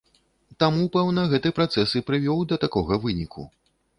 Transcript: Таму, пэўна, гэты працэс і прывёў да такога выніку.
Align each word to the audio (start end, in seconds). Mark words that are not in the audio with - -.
Таму, 0.63 0.85
пэўна, 0.95 1.25
гэты 1.33 1.51
працэс 1.59 1.93
і 2.01 2.03
прывёў 2.09 2.39
да 2.53 2.61
такога 2.65 3.01
выніку. 3.07 3.41